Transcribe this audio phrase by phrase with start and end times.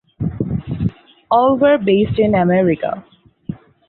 [1.29, 3.05] All were based in America.